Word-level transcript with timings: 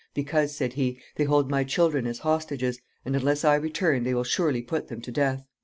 "Because," 0.15 0.55
said 0.55 0.73
he, 0.73 0.99
"they 1.15 1.25
hold 1.25 1.51
my 1.51 1.63
children 1.63 2.07
as 2.07 2.17
hostages, 2.17 2.79
and 3.05 3.15
unless 3.15 3.45
I 3.45 3.53
return 3.53 4.01
they 4.03 4.15
will 4.15 4.23
surely 4.23 4.63
put 4.63 4.87
them 4.87 4.99
to 4.99 5.11
death." 5.11 5.45